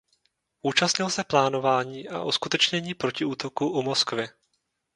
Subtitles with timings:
[0.61, 4.27] Účastnil se plánování a uskutečnění protiútoku u Moskvy.